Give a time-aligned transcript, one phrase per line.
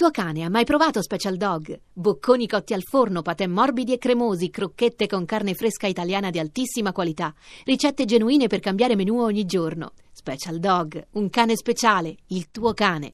[0.00, 1.78] tuo cane ha mai provato Special Dog?
[1.92, 6.90] Bocconi cotti al forno, patè morbidi e cremosi, crocchette con carne fresca italiana di altissima
[6.90, 7.34] qualità,
[7.66, 9.92] ricette genuine per cambiare menù ogni giorno.
[10.10, 13.12] Special Dog, un cane speciale, il tuo cane.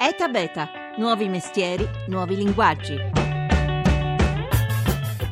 [0.00, 2.96] ETA Beta, nuovi mestieri, nuovi linguaggi.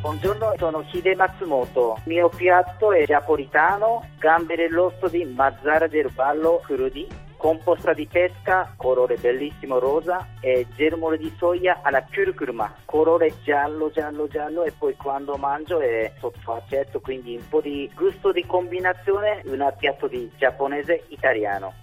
[0.02, 1.94] Buongiorno, sono Hide Matsumoto.
[2.04, 8.72] Il mio piatto è napolitano, gambere dell'osso di mazzara del ballo crudi composta di pesca,
[8.76, 14.94] colore bellissimo rosa, e germole di soia alla curcuma, colore giallo, giallo, giallo, e poi
[14.94, 21.06] quando mangio è soddisfatto, quindi un po' di gusto di combinazione, un piatto di giapponese
[21.08, 21.74] italiano.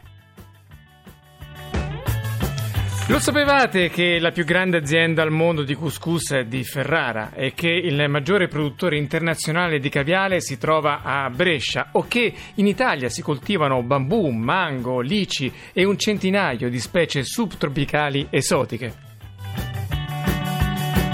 [3.10, 7.56] Lo sapevate che la più grande azienda al mondo di couscous è di Ferrara e
[7.56, 13.10] che il maggiore produttore internazionale di caviale si trova a Brescia o che in Italia
[13.10, 19.09] si coltivano bambù, mango, lici e un centinaio di specie subtropicali esotiche?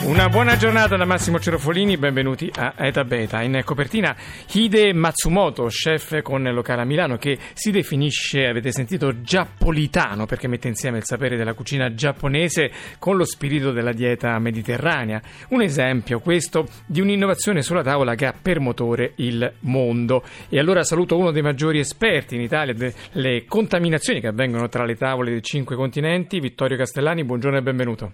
[0.05, 3.41] Una buona giornata da Massimo Cerofolini, benvenuti a Eta Beta.
[3.41, 4.15] In copertina
[4.51, 10.67] Hide Matsumoto, chef con locale a Milano, che si definisce, avete sentito, giappolitano perché mette
[10.67, 15.19] insieme il sapere della cucina giapponese con lo spirito della dieta mediterranea.
[15.49, 20.23] Un esempio questo di un'innovazione sulla tavola che ha per motore il mondo.
[20.49, 24.95] E allora saluto uno dei maggiori esperti in Italia delle contaminazioni che avvengono tra le
[24.95, 28.13] tavole dei cinque continenti, Vittorio Castellani, buongiorno e benvenuto.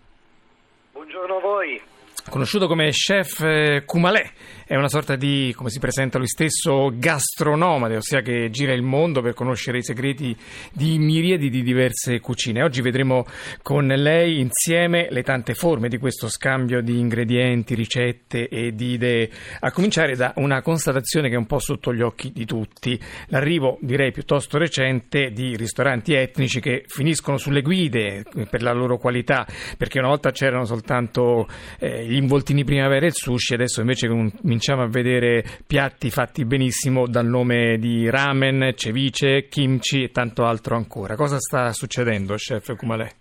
[1.62, 1.80] Voi.
[2.28, 4.32] Conosciuto come chef Kumalè,
[4.72, 9.22] è una sorta di, come si presenta lui stesso, gastronomade, ossia che gira il mondo
[9.22, 10.34] per conoscere i segreti
[10.72, 12.64] di miriadi di diverse cucine.
[12.64, 13.26] Oggi vedremo
[13.64, 19.30] con lei insieme le tante forme di questo scambio di ingredienti, ricette e di idee,
[19.60, 23.78] a cominciare da una constatazione che è un po' sotto gli occhi di tutti, l'arrivo,
[23.82, 29.46] direi piuttosto recente, di ristoranti etnici che finiscono sulle guide per la loro qualità,
[29.78, 31.46] perché una volta c'erano soltanto
[31.78, 36.46] eh, gli involtini primavera e il sushi, adesso invece cominciamo cominciamo a vedere piatti fatti
[36.46, 41.16] benissimo dal nome di ramen, ceviche, kimchi e tanto altro ancora.
[41.16, 43.12] Cosa sta succedendo, chef Kumalè?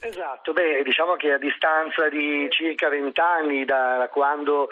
[0.00, 4.68] Esatto, beh, diciamo che a distanza di circa vent'anni da quando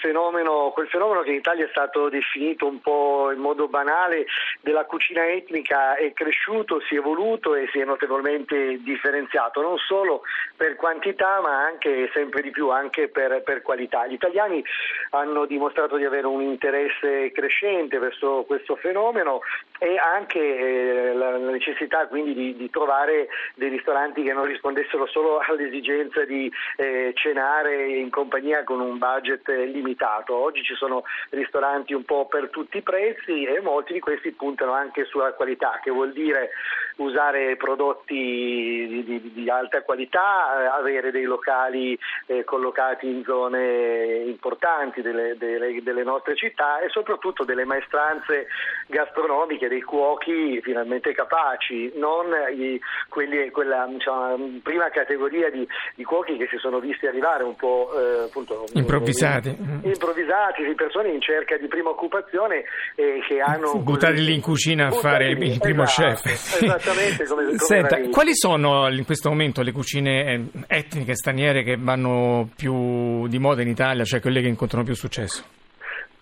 [0.00, 4.26] fenomeno, quel fenomeno che in Italia è stato definito un po' in modo banale
[4.60, 10.22] della cucina etnica è cresciuto, si è evoluto e si è notevolmente differenziato, non solo
[10.56, 14.06] per quantità ma anche sempre di più anche per, per qualità.
[14.06, 14.64] Gli italiani
[15.10, 19.40] hanno dimostrato di avere un interesse crescente verso questo fenomeno
[19.78, 25.38] e anche eh, la necessità quindi di, di trovare dei ristoranti che non rispondessero solo
[25.38, 30.34] all'esigenza di eh, cenare in compagnia con un budget limitato.
[30.34, 34.72] Oggi ci sono ristoranti un po' per tutti i prezzi e molti di questi puntano
[34.72, 36.50] anche sulla qualità, che vuol dire
[36.96, 44.24] usare prodotti di, di, di alta qualità, eh, avere dei locali eh, collocati in zone
[44.26, 48.46] importanti delle, delle, delle nostre città e soprattutto delle maestranze
[48.86, 56.36] gastronomiche, dei cuochi finalmente capaci, non i, quelli, quella diciamo, prima categoria di, di, cuochi
[56.36, 59.48] che si sono visti arrivare un po' eh, appunto, improvvisati.
[59.48, 62.64] In, improvvisati, di persone in cerca di prima occupazione
[62.94, 63.78] e che hanno...
[63.78, 66.84] Buttati lì in cucina a fare il, il primo esatto, chef.
[66.86, 72.48] Esattamente come, come Senta, quali sono in questo momento le cucine etniche straniere che vanno
[72.54, 75.42] più di moda in Italia, cioè quelle che incontrano più successo?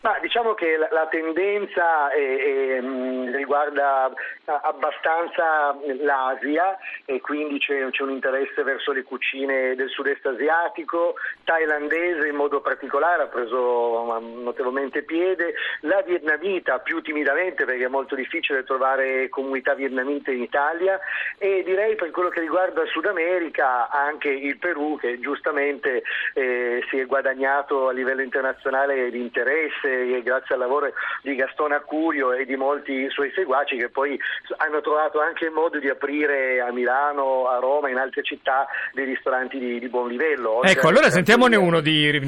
[0.05, 4.13] Ma diciamo che la, la tendenza è, è, mh, riguarda
[4.45, 6.77] abbastanza l'Asia
[7.07, 11.15] e quindi c'è, c'è, un interesse verso le cucine del sud-est asiatico,
[11.45, 18.15] thailandese in modo particolare ha preso notevolmente piede, la vietnamita più timidamente perché è molto
[18.15, 21.01] difficile trovare comunità vietnamite in Italia.
[21.39, 26.03] E direi per quello che riguarda Sud America anche il Perù che giustamente
[26.35, 29.19] eh, si è guadagnato a livello internazionale di
[29.95, 34.19] interesse grazie al lavoro di Gastone Accurio e di molti suoi seguaci che poi
[34.59, 39.05] hanno trovato anche il modo di aprire a Milano, a Roma, in altre città dei
[39.05, 40.63] ristoranti di, di buon livello.
[40.63, 42.21] Ecco, allora sentiamone uno di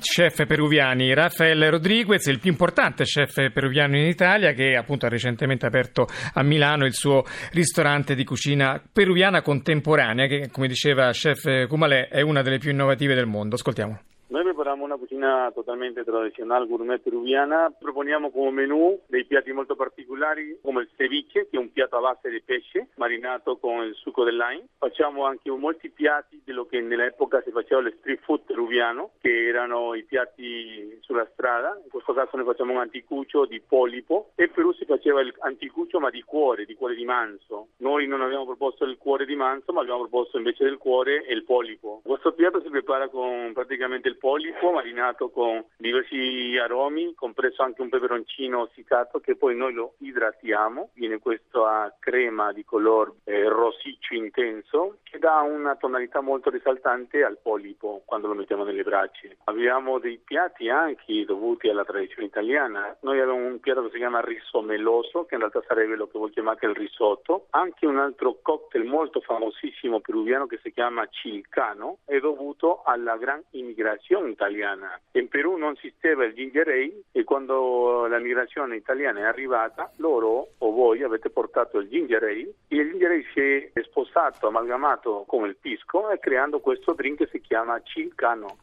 [0.00, 5.66] chef peruviani, Rafael Rodriguez, il più importante chef peruviano in Italia che appunto ha recentemente
[5.66, 12.08] aperto a Milano il suo ristorante di cucina peruviana contemporanea che come diceva chef Kumalè
[12.08, 13.56] è una delle più innovative del mondo.
[13.56, 14.09] Ascoltiamo.
[14.30, 17.74] Noi preparamos una cocina totalmente tradicional, gourmet peruviana.
[17.76, 22.00] Proponiamo come menù dei piatti molto particolari come il ceviche, che è un piatto a
[22.00, 24.68] base di pesce marinato con il succo del lime.
[24.78, 29.48] Facciamo anche molti piatti di quello che nell'epoca si faceva lo street food peruviano, che
[29.48, 31.76] erano i piatti sulla strada.
[31.82, 35.98] In questo caso noi facciamo un anticuccio di polipo e in Perù si faceva l'anticuccio
[35.98, 37.70] ma di cuore, di cuore di manzo.
[37.78, 41.42] Noi non abbiamo proposto il cuore di manzo, ma abbiamo proposto invece del cuore il
[41.42, 42.00] polipo.
[42.04, 47.88] Questo piatto si prepara con praticamente il polipo marinato con diversi aromi, compreso anche un
[47.88, 50.90] peperoncino essiccato che poi noi lo idratiamo.
[50.94, 57.38] Viene questa crema di colore eh, rossiccio intenso che dà una tonalità molto risaltante al
[57.42, 59.28] polipo quando lo mettiamo nelle braccia.
[59.44, 62.94] Abbiamo dei piatti anche dovuti alla tradizione italiana.
[63.00, 66.18] Noi abbiamo un piatto che si chiama riso meloso, che in realtà sarebbe lo che
[66.18, 67.46] voi chiamate il risotto.
[67.50, 73.42] Anche un altro cocktail molto famosissimo peruviano che si chiama cilcano è dovuto alla gran
[73.52, 74.98] immigrazione italiana.
[75.12, 80.48] In Perù non esisteva il ginger ale e quando la migrazione italiana è arrivata, loro
[80.58, 83.40] o voi avete portato il ginger ale e il ginger ale si
[83.72, 88.56] è sposato, amalgamato come il pisco e creando questo drink che si chiama cilcano.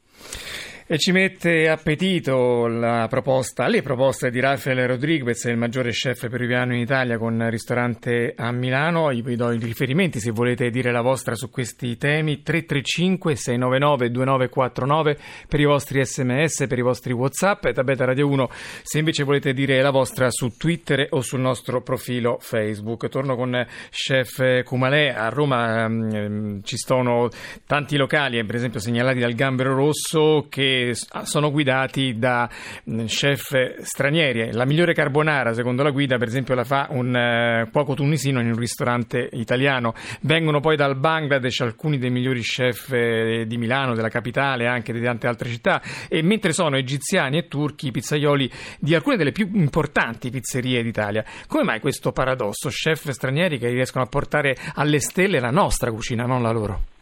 [0.89, 6.73] E ci mette appetito la proposta, le proposte di Rafael Rodriguez, il maggiore chef peruviano
[6.73, 9.11] in Italia con ristorante a Milano.
[9.11, 12.41] Io vi do i riferimenti se volete dire la vostra su questi temi.
[12.41, 15.17] 335 699 2949
[15.49, 18.49] per i vostri sms, per i vostri whatsapp e Tabeta Radio 1
[18.81, 23.09] se invece volete dire la vostra su Twitter o sul nostro profilo Facebook.
[23.09, 25.09] Torno con chef Kumalè.
[25.09, 27.27] A Roma um, ci sono
[27.65, 30.06] tanti locali, per esempio segnalati dal Gambero Rosso,
[30.49, 30.93] che
[31.23, 32.49] sono guidati da
[32.89, 34.51] mm, chef stranieri.
[34.53, 38.57] La migliore carbonara, secondo la guida, per esempio, la fa un cuoco tunisino in un
[38.57, 39.93] ristorante italiano.
[40.21, 45.01] Vengono poi dal Bangladesh alcuni dei migliori chef eh, di Milano, della capitale, anche di
[45.01, 45.81] tante altre città.
[46.07, 48.49] E mentre sono egiziani e turchi i pizzaioli
[48.79, 51.23] di alcune delle più importanti pizzerie d'Italia.
[51.47, 52.69] Come mai questo paradosso?
[52.69, 56.95] Chef stranieri che riescono a portare alle stelle la nostra cucina, non la loro?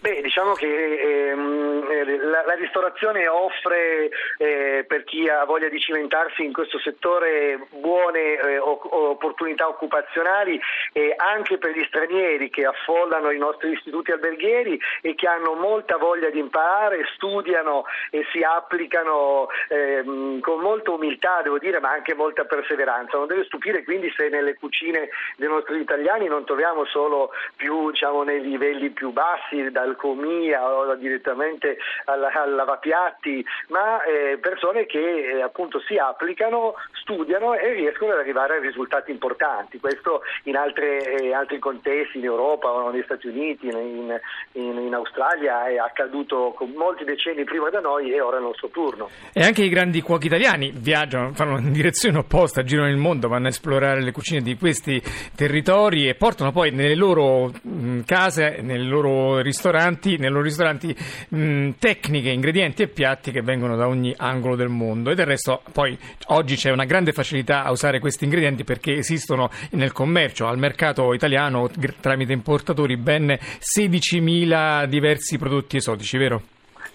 [0.00, 4.08] Beh, diciamo che ehm, la, la, ristorazione offre
[4.38, 10.58] eh, per chi ha voglia di cimentarsi in questo settore buone eh, opportunità occupazionali
[10.94, 15.98] e anche per gli stranieri che affollano i nostri istituti alberghieri e che hanno molta
[15.98, 22.14] voglia di imparare, studiano e si applicano ehm, con molta umiltà, devo dire, ma anche
[22.14, 23.18] molta perseveranza.
[23.18, 28.22] Non deve stupire quindi se nelle cucine dei nostri italiani non troviamo solo più diciamo,
[28.22, 32.20] nei livelli più bassi, dal comia o direttamente al
[32.54, 38.60] lavapiatti, ma eh, persone che eh, appunto si applicano, studiano e riescono ad arrivare a
[38.60, 39.78] risultati importanti.
[39.78, 44.20] Questo in altre, eh, altri contesti, in Europa o negli Stati Uniti, in,
[44.52, 48.68] in, in, Australia è accaduto molti decenni prima da noi e ora è il nostro
[48.68, 49.08] turno.
[49.32, 53.46] E anche i grandi cuochi italiani viaggiano, fanno in direzione opposta, girano il mondo, vanno
[53.46, 55.02] a esplorare le cucine di questi
[55.34, 60.96] territori e portano poi nelle loro mh, case, nei loro ristoranti, ristoranti, loro ristoranti
[61.28, 65.62] mh, tecniche, ingredienti e piatti che vengono da ogni angolo del mondo e del resto
[65.72, 65.96] poi
[66.26, 71.12] oggi c'è una grande facilità a usare questi ingredienti perché esistono nel commercio, al mercato
[71.14, 76.42] italiano tramite importatori ben 16.000 diversi prodotti esotici, vero?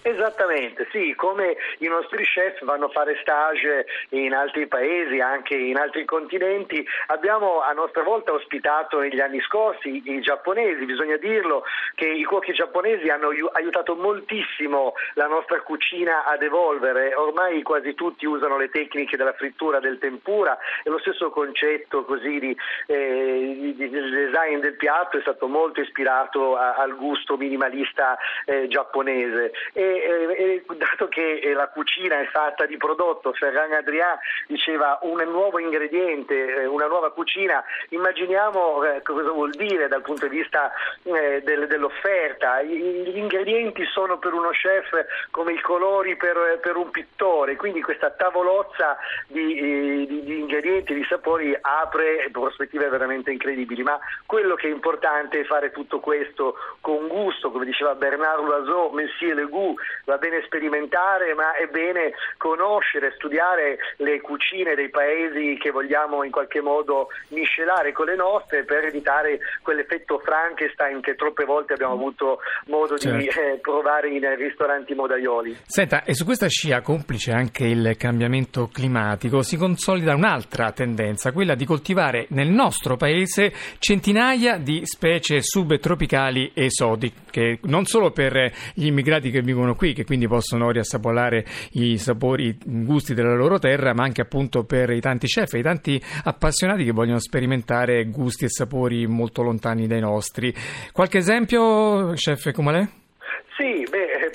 [0.07, 5.77] Esattamente, sì, come i nostri chef vanno a fare stage in altri paesi, anche in
[5.77, 11.63] altri continenti, abbiamo a nostra volta ospitato negli anni scorsi i giapponesi, bisogna dirlo
[11.95, 18.27] che i cuochi giapponesi hanno aiutato moltissimo la nostra cucina ad evolvere, ormai quasi tutti
[18.27, 22.55] usano le tecniche della frittura del tempura e lo stesso concetto così di,
[22.85, 28.15] eh, di, design del piatto è stato molto ispirato a, al gusto minimalista
[28.45, 29.51] eh, giapponese.
[29.73, 35.21] E e, dato che eh, la cucina è fatta di prodotto, Ferran Adrià diceva un
[35.27, 40.71] nuovo ingrediente, eh, una nuova cucina, immaginiamo eh, cosa vuol dire dal punto di vista
[41.03, 42.61] eh, del, dell'offerta.
[42.61, 44.89] Gli ingredienti sono per uno chef
[45.31, 48.97] come i colori per, per un pittore, quindi questa tavolozza
[49.27, 55.39] di, di, di ingredienti, di sapori apre prospettive veramente incredibili, ma quello che è importante
[55.39, 60.41] è fare tutto questo con gusto, come diceva Bernard Loiseau, Monsieur Le Goût, va bene
[60.45, 67.09] sperimentare, ma è bene conoscere, studiare le cucine dei paesi che vogliamo in qualche modo
[67.29, 73.17] miscelare con le nostre per evitare quell'effetto Frankenstein che troppe volte abbiamo avuto modo certo.
[73.17, 75.57] di eh, provare in ristoranti modaioli.
[75.65, 81.55] Senta, e su questa scia, complice anche il cambiamento climatico, si consolida un'altra tendenza, quella
[81.55, 89.31] di coltivare nel nostro paese centinaia di specie subtropicali esotiche, non solo per gli immigrati
[89.31, 94.03] che vivono qui, che quindi possono riassaporare i sapori, i gusti della loro terra, ma
[94.03, 98.49] anche appunto per i tanti chef e i tanti appassionati che vogliono sperimentare gusti e
[98.49, 100.53] sapori molto lontani dai nostri.
[100.91, 103.04] Qualche esempio, chef Kumalè?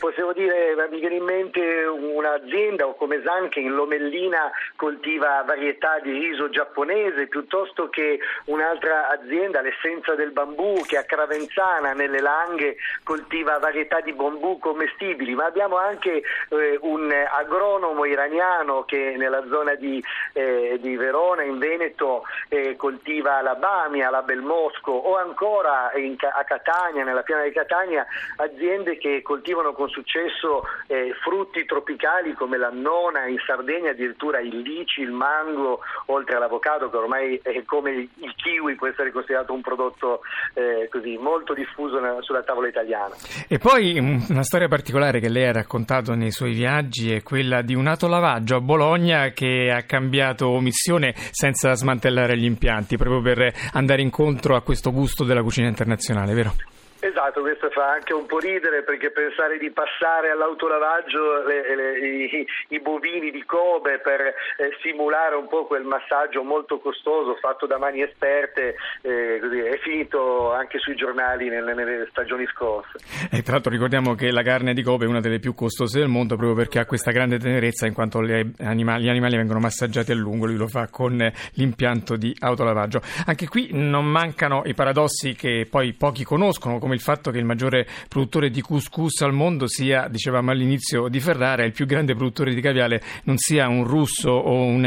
[0.01, 6.11] Possiamo dire, mi viene in mente un'azienda come Zan che in Lomellina coltiva varietà di
[6.11, 13.59] riso giapponese, piuttosto che un'altra azienda, l'Essenza del Bambù, che a Cravenzana nelle Langhe coltiva
[13.59, 20.03] varietà di bambù commestibili, ma abbiamo anche eh, un agronomo iraniano che nella zona di,
[20.33, 26.43] eh, di Verona, in Veneto, eh, coltiva la Bamia, la Belmosco o ancora in, a
[26.45, 32.71] Catania, nella piana di Catania, aziende che coltivano con successo eh, frutti tropicali come la
[32.71, 38.35] nona, in Sardegna addirittura il lici, il mango, oltre all'avocado che ormai è come il
[38.37, 40.21] kiwi può essere considerato un prodotto
[40.55, 43.15] eh, così molto diffuso nella, sulla tavola italiana.
[43.49, 47.75] E poi una storia particolare che lei ha raccontato nei suoi viaggi è quella di
[47.75, 54.03] un autolavaggio a Bologna che ha cambiato missione senza smantellare gli impianti, proprio per andare
[54.03, 56.55] incontro a questo gusto della cucina internazionale, vero?
[57.01, 62.47] Esatto, questo fa anche un po' ridere perché pensare di passare all'autolavaggio le, le, i,
[62.69, 64.35] i, bovini di Kobe per eh,
[64.83, 70.53] simulare un po' quel massaggio molto costoso fatto da mani esperte eh, così, è finito
[70.53, 72.99] anche sui giornali nelle, nelle stagioni scorse.
[73.31, 76.09] E tra l'altro ricordiamo che la carne di Kobe è una delle più costose del
[76.09, 80.17] mondo proprio perché ha questa grande tenerezza in quanto animali, gli animali vengono massaggiati a
[80.17, 81.17] lungo, lui lo fa con
[81.55, 83.01] l'impianto di autolavaggio.
[83.25, 87.45] Anche qui non mancano i paradossi che poi pochi conoscono come il fatto che il
[87.45, 92.53] maggiore produttore di couscous al mondo sia, dicevamo all'inizio, di Ferrara, il più grande produttore
[92.53, 94.85] di caviale non sia un russo o un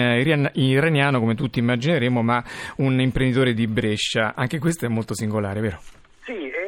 [0.53, 2.43] iraniano come tutti immagineremo, ma
[2.77, 4.33] un imprenditore di Brescia.
[4.35, 5.79] Anche questo è molto singolare, vero?
[6.25, 6.62] ormai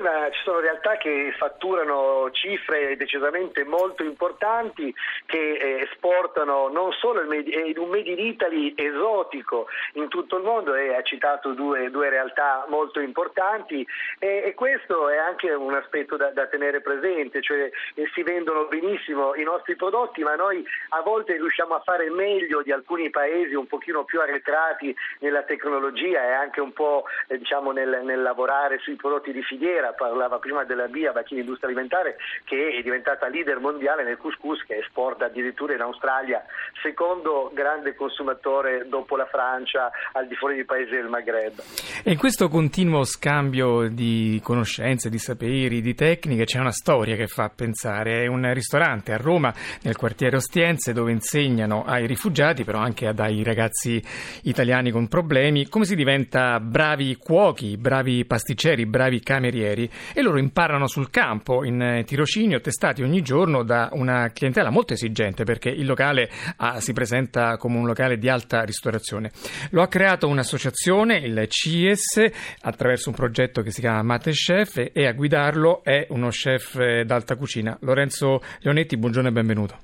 [0.00, 4.92] una, ci sono realtà che fatturano cifre decisamente molto importanti,
[5.26, 10.42] che eh, esportano non solo in eh, un Made in Italy esotico in tutto il
[10.42, 13.86] mondo, e ha citato due, due realtà molto importanti,
[14.18, 18.64] e, e, questo è anche un aspetto da, da tenere presente, cioè eh, si vendono
[18.64, 23.54] benissimo i nostri prodotti, ma noi a volte riusciamo a fare meglio di alcuni paesi
[23.54, 28.78] un pochino più arretrati nella tecnologia e anche un po' eh, diciamo, nel, nel lavorare
[28.78, 33.58] sui prodotti di filiera Parlava prima della BIA, Bacchini Industria Alimentare, che è diventata leader
[33.58, 36.44] mondiale nel couscous che esporta addirittura in Australia,
[36.82, 41.60] secondo grande consumatore dopo la Francia al di fuori dei paesi del Maghreb.
[42.04, 47.26] E in questo continuo scambio di conoscenze, di saperi, di tecniche c'è una storia che
[47.26, 48.24] fa pensare.
[48.24, 53.42] È un ristorante a Roma, nel quartiere Ostiense, dove insegnano ai rifugiati, però anche ai
[53.42, 54.02] ragazzi
[54.42, 60.38] italiani con problemi, come si diventa bravi cuochi, bravi pasticceri, bravi camerieri camerieri e loro
[60.38, 65.70] imparano sul campo in eh, tirocinio testati ogni giorno da una clientela molto esigente perché
[65.70, 69.30] il locale ah, si presenta come un locale di alta ristorazione.
[69.70, 72.30] Lo ha creato un'associazione, il CIES,
[72.62, 77.04] attraverso un progetto che si chiama Mate Chef e a guidarlo è uno chef eh,
[77.04, 77.76] d'alta cucina.
[77.80, 79.78] Lorenzo Leonetti, buongiorno e benvenuto.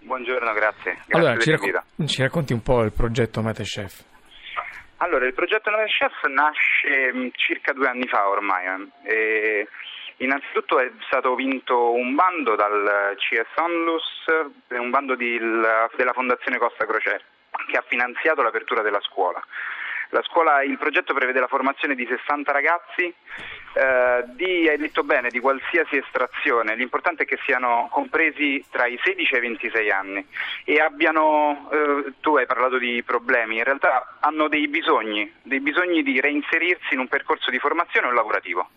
[0.00, 0.96] Buongiorno, grazie.
[1.06, 4.04] grazie allora, ci, racc- ci racconti un po' il progetto Mate Chef.
[4.98, 8.90] Allora, il progetto Nove Chef nasce mm, circa due anni fa ormai.
[9.04, 9.68] Eh.
[10.16, 14.24] innanzitutto è stato vinto un bando dal CS Onlus,
[14.68, 17.22] un bando di, della Fondazione Costa Crociere,
[17.70, 19.40] che ha finanziato l'apertura della scuola.
[20.22, 23.14] Scuola, il progetto prevede la formazione di 60 ragazzi
[23.78, 26.74] eh, di, hai detto bene, di qualsiasi estrazione.
[26.74, 30.26] L'importante è che siano compresi tra i 16 e i 26 anni
[30.64, 36.02] e abbiano, eh, tu hai parlato di problemi, in realtà hanno dei bisogni, dei bisogni
[36.02, 38.68] di reinserirsi in un percorso di formazione o lavorativo.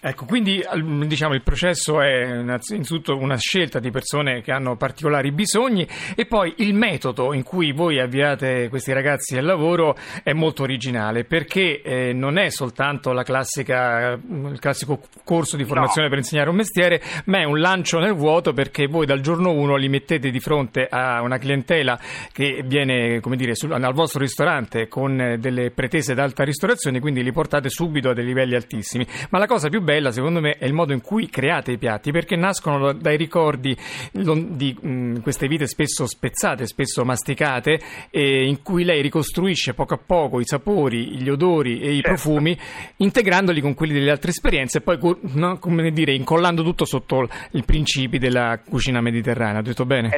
[0.00, 0.62] Ecco, quindi
[1.06, 6.54] diciamo, il processo è innanzitutto una scelta di persone che hanno particolari bisogni e poi
[6.58, 12.12] il metodo in cui voi avviate questi ragazzi al lavoro è molto originale perché eh,
[12.12, 16.10] non è soltanto classica, il classico corso di formazione no.
[16.10, 19.74] per insegnare un mestiere, ma è un lancio nel vuoto perché voi dal giorno 1
[19.74, 21.98] li mettete di fronte a una clientela
[22.30, 27.32] che viene come dire, sul, al vostro ristorante con delle pretese d'alta ristorazione, quindi li
[27.32, 29.04] portate subito a dei livelli altissimi.
[29.30, 32.10] Ma la cosa più bella, secondo me, è il modo in cui create i piatti,
[32.10, 33.74] perché nascono dai ricordi
[34.12, 37.80] di mh, queste vite spesso spezzate, spesso masticate,
[38.10, 42.08] in cui lei ricostruisce poco a poco i sapori, gli odori e i certo.
[42.08, 42.58] profumi,
[42.96, 44.98] integrandoli con quelli delle altre esperienze e poi,
[45.32, 49.60] no, come dire, incollando tutto sotto i principi della cucina mediterranea.
[49.60, 50.10] Ho detto bene?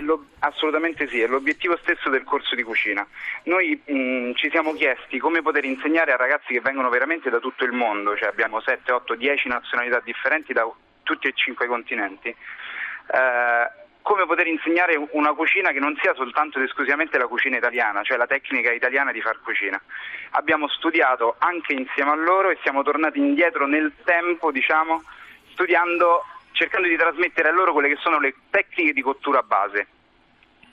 [0.42, 3.06] Assolutamente sì, è l'obiettivo stesso del corso di cucina.
[3.44, 7.64] Noi mh, ci siamo chiesti come poter insegnare a ragazzi che vengono veramente da tutto
[7.64, 10.68] il mondo, cioè abbiamo 7, 8, 10 nazionalità differenti da
[11.02, 13.70] tutti e cinque i continenti, eh,
[14.02, 18.16] come poter insegnare una cucina che non sia soltanto ed esclusivamente la cucina italiana, cioè
[18.16, 19.80] la tecnica italiana di far cucina.
[20.30, 25.02] Abbiamo studiato anche insieme a loro e siamo tornati indietro nel tempo, diciamo,
[25.52, 29.86] studiando, cercando di trasmettere a loro quelle che sono le tecniche di cottura base.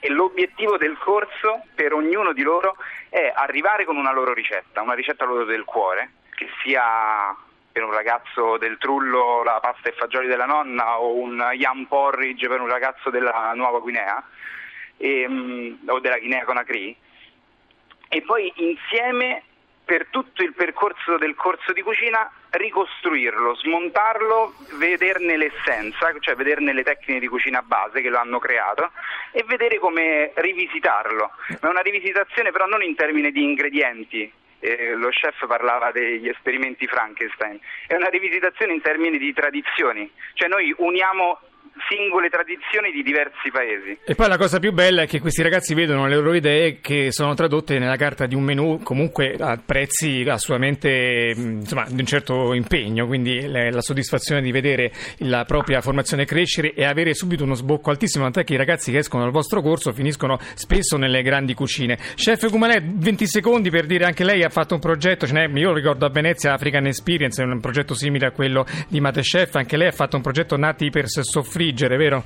[0.00, 2.76] E l'obiettivo del corso per ognuno di loro
[3.08, 7.36] è arrivare con una loro ricetta, una ricetta loro del cuore, che sia
[7.78, 12.48] per un ragazzo del Trullo la pasta e fagioli della nonna o un yam porridge
[12.48, 14.20] per un ragazzo della Nuova Guinea
[14.96, 16.96] e, um, o della Guinea Conakry
[18.08, 19.44] e poi insieme
[19.84, 26.82] per tutto il percorso del corso di cucina ricostruirlo, smontarlo, vederne l'essenza, cioè vederne le
[26.82, 28.90] tecniche di cucina base che lo hanno creato
[29.30, 31.30] e vedere come rivisitarlo.
[31.60, 34.30] Ma è una rivisitazione però non in termini di ingredienti,
[34.60, 40.48] eh, lo chef parlava degli esperimenti Frankenstein, è una rivisitazione in termini di tradizioni, cioè
[40.48, 41.40] noi uniamo
[41.88, 43.98] singole tradizioni di diversi paesi.
[44.04, 47.12] E poi la cosa più bella è che questi ragazzi vedono le loro idee che
[47.12, 52.54] sono tradotte nella carta di un menù comunque a prezzi assolutamente insomma, di un certo
[52.54, 57.90] impegno, quindi la soddisfazione di vedere la propria formazione crescere e avere subito uno sbocco
[57.90, 61.98] altissimo, tant'è che i ragazzi che escono dal vostro corso finiscono spesso nelle grandi cucine.
[62.14, 66.10] Chef Gumanè, 20 secondi per dire anche lei ha fatto un progetto, io ricordo a
[66.10, 70.16] Venezia African Experience, un progetto simile a quello di Mate Chef, anche lei ha fatto
[70.16, 72.24] un progetto nati per soffrire friggere, vero?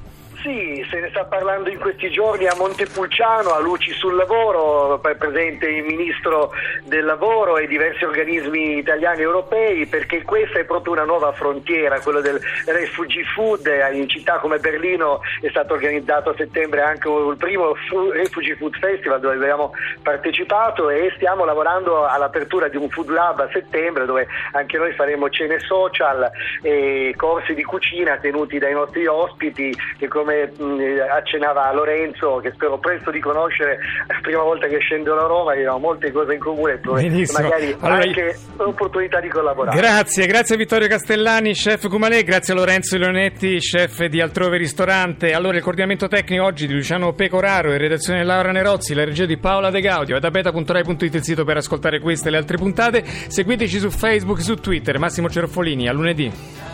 [0.92, 5.84] Se ne sta parlando in questi giorni a Montepulciano, a Luci sul Lavoro, presente il
[5.84, 6.52] Ministro
[6.84, 11.98] del Lavoro e diversi organismi italiani e europei, perché questa è proprio una nuova frontiera,
[12.00, 13.66] quello del refugee food.
[13.94, 17.72] In città come Berlino è stato organizzato a settembre anche il primo
[18.12, 19.72] Refugee Food Festival dove abbiamo
[20.02, 25.30] partecipato e stiamo lavorando all'apertura di un food lab a settembre dove anche noi faremo
[25.30, 26.30] cene social
[26.60, 30.52] e corsi di cucina tenuti dai nostri ospiti che come
[31.00, 35.78] accennava Lorenzo, che spero presto di conoscere, la prima volta che scendo a Roma, abbiamo
[35.78, 37.48] molte cose in comune, Benissimo.
[37.48, 39.76] magari allora, anche un'opportunità di collaborare.
[39.76, 45.32] Grazie, grazie Vittorio Castellani, chef Cumalè, grazie a Lorenzo Leonetti, chef di Altrove Ristorante.
[45.32, 49.38] Allora il coordinamento tecnico oggi di Luciano Pecoraro e redazione Laura Nerozzi, la regia di
[49.38, 53.04] Paola De Gaudio, da beta.rai.it il sito per ascoltare queste e le altre puntate.
[53.04, 54.98] Seguiteci su Facebook e su Twitter.
[54.98, 56.71] Massimo Cerfolini, a lunedì.